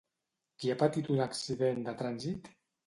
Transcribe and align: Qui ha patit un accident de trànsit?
Qui 0.63 0.71
ha 0.71 0.77
patit 0.85 1.11
un 1.17 1.23
accident 1.27 1.87
de 1.91 1.97
trànsit? 2.03 2.55